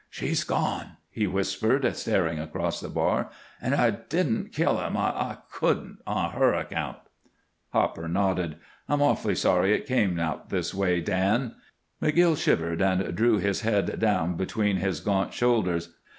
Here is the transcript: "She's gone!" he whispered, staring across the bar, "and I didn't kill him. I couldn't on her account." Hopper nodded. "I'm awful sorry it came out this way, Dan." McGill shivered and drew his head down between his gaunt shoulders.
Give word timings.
"She's 0.09 0.43
gone!" 0.43 0.97
he 1.11 1.27
whispered, 1.27 1.95
staring 1.95 2.39
across 2.39 2.79
the 2.79 2.89
bar, 2.89 3.29
"and 3.61 3.75
I 3.75 3.91
didn't 3.91 4.51
kill 4.51 4.79
him. 4.79 4.97
I 4.97 5.37
couldn't 5.51 5.99
on 6.07 6.31
her 6.31 6.55
account." 6.55 6.97
Hopper 7.71 8.07
nodded. 8.07 8.55
"I'm 8.89 9.03
awful 9.03 9.35
sorry 9.35 9.75
it 9.75 9.85
came 9.85 10.19
out 10.19 10.49
this 10.49 10.73
way, 10.73 11.01
Dan." 11.01 11.53
McGill 12.01 12.35
shivered 12.35 12.81
and 12.81 13.15
drew 13.15 13.37
his 13.37 13.61
head 13.61 13.99
down 13.99 14.33
between 14.37 14.77
his 14.77 15.01
gaunt 15.01 15.33
shoulders. 15.35 15.89